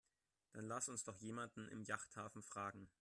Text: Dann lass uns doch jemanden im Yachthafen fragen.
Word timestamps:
Dann 0.53 0.67
lass 0.67 0.89
uns 0.89 1.03
doch 1.03 1.17
jemanden 1.19 1.67
im 1.67 1.83
Yachthafen 1.83 2.41
fragen. 2.41 2.89